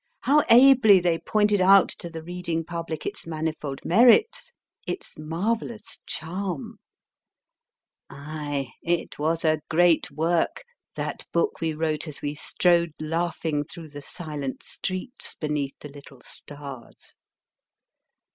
How 0.21 0.41
ably 0.49 0.99
they 0.99 1.19
pointed 1.19 1.61
out 1.61 1.87
to 1.99 2.09
the 2.09 2.23
reading 2.23 2.65
public 2.65 3.05
its 3.05 3.27
manifold 3.27 3.85
merits, 3.85 4.51
its 4.87 5.15
marvellous 5.15 5.99
charm! 6.07 6.79
Aye, 8.09 8.71
it 8.81 9.19
was 9.19 9.45
a 9.45 9.61
great 9.69 10.09
work, 10.09 10.63
that 10.95 11.27
book 11.31 11.61
we 11.61 11.75
wrote 11.75 12.07
as 12.07 12.19
we 12.19 12.33
strode 12.33 12.93
laughing 12.99 13.63
through 13.63 13.89
the 13.89 14.01
silent 14.01 14.63
streets, 14.63 15.35
beneath 15.35 15.77
the 15.81 15.89
little 15.89 16.21
stars. 16.25 17.13